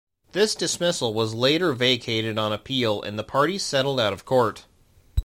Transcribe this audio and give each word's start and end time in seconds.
This 0.31 0.55
dismissal 0.55 1.13
was 1.13 1.35
later 1.35 1.73
vacated 1.73 2.39
on 2.39 2.51
appeal, 2.51 3.03
and 3.03 3.19
the 3.19 3.23
parties 3.23 3.61
settled 3.61 3.99
out 3.99 4.13
of 4.13 4.25
court. 4.25 4.65